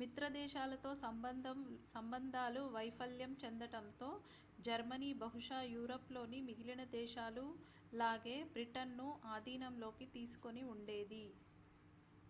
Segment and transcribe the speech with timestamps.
[0.00, 0.90] మిత్రదేశాలతో
[1.92, 4.08] సంబంధాలు వైఫల్యం చెందటంతో
[4.58, 7.46] జర్మనీ బహుశా యూరప్ లోని మిగిలిన దేశాలు
[7.92, 11.24] లాగే బ్రిటన్ ను అధీనంలోకి తీసుకుని ఉండేది